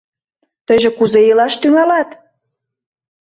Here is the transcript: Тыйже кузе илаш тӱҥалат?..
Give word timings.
Тыйже 0.65 0.89
кузе 0.97 1.19
илаш 1.29 1.53
тӱҥалат?.. 1.61 2.09